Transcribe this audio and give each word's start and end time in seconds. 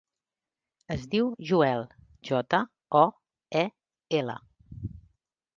Es 0.95 1.03
diu 1.11 1.27
Joel: 1.49 1.85
jota, 2.31 2.63
o, 3.03 3.05
e, 3.63 3.65
ela. 4.23 4.43